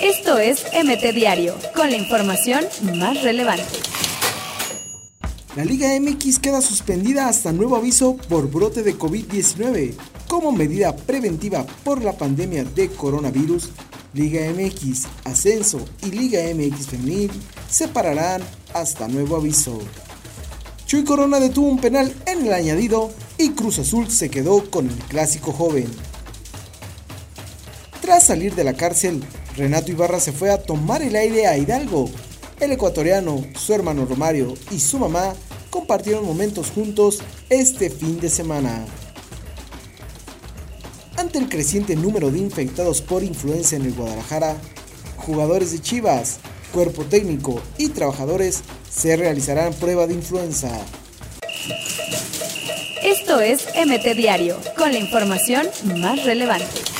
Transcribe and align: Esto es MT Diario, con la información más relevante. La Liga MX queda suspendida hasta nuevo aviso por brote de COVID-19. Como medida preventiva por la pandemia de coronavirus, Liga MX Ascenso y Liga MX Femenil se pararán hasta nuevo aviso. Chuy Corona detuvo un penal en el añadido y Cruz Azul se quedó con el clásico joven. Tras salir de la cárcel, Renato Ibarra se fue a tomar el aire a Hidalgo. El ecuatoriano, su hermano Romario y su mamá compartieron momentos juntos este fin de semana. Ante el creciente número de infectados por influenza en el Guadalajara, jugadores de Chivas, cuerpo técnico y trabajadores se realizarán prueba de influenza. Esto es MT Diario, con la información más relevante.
Esto 0.00 0.38
es 0.38 0.64
MT 0.72 1.14
Diario, 1.14 1.54
con 1.74 1.90
la 1.90 1.96
información 1.96 2.64
más 2.94 3.22
relevante. 3.22 3.64
La 5.56 5.64
Liga 5.64 5.88
MX 5.98 6.38
queda 6.38 6.60
suspendida 6.60 7.28
hasta 7.28 7.52
nuevo 7.52 7.76
aviso 7.76 8.16
por 8.28 8.50
brote 8.50 8.82
de 8.82 8.96
COVID-19. 8.98 9.94
Como 10.28 10.52
medida 10.52 10.94
preventiva 10.94 11.64
por 11.82 12.02
la 12.02 12.12
pandemia 12.12 12.64
de 12.64 12.88
coronavirus, 12.88 13.70
Liga 14.12 14.40
MX 14.52 15.06
Ascenso 15.24 15.84
y 16.02 16.10
Liga 16.10 16.40
MX 16.54 16.86
Femenil 16.88 17.30
se 17.70 17.88
pararán 17.88 18.42
hasta 18.74 19.08
nuevo 19.08 19.36
aviso. 19.36 19.78
Chuy 20.86 21.04
Corona 21.04 21.40
detuvo 21.40 21.68
un 21.68 21.78
penal 21.78 22.14
en 22.26 22.46
el 22.46 22.52
añadido 22.52 23.10
y 23.38 23.50
Cruz 23.50 23.78
Azul 23.78 24.10
se 24.10 24.30
quedó 24.30 24.70
con 24.70 24.88
el 24.88 24.98
clásico 25.08 25.52
joven. 25.52 25.86
Tras 28.06 28.22
salir 28.22 28.54
de 28.54 28.62
la 28.62 28.74
cárcel, 28.74 29.20
Renato 29.56 29.90
Ibarra 29.90 30.20
se 30.20 30.30
fue 30.30 30.52
a 30.52 30.62
tomar 30.62 31.02
el 31.02 31.16
aire 31.16 31.48
a 31.48 31.58
Hidalgo. 31.58 32.08
El 32.60 32.70
ecuatoriano, 32.70 33.44
su 33.58 33.74
hermano 33.74 34.06
Romario 34.06 34.54
y 34.70 34.78
su 34.78 35.00
mamá 35.00 35.34
compartieron 35.70 36.24
momentos 36.24 36.70
juntos 36.70 37.18
este 37.50 37.90
fin 37.90 38.20
de 38.20 38.30
semana. 38.30 38.86
Ante 41.16 41.38
el 41.38 41.48
creciente 41.48 41.96
número 41.96 42.30
de 42.30 42.38
infectados 42.38 43.02
por 43.02 43.24
influenza 43.24 43.74
en 43.74 43.86
el 43.86 43.94
Guadalajara, 43.94 44.54
jugadores 45.16 45.72
de 45.72 45.80
Chivas, 45.80 46.38
cuerpo 46.72 47.06
técnico 47.06 47.60
y 47.76 47.88
trabajadores 47.88 48.62
se 48.88 49.16
realizarán 49.16 49.74
prueba 49.74 50.06
de 50.06 50.14
influenza. 50.14 50.70
Esto 53.02 53.40
es 53.40 53.66
MT 53.74 54.16
Diario, 54.16 54.58
con 54.78 54.92
la 54.92 55.00
información 55.00 55.66
más 55.96 56.24
relevante. 56.24 56.95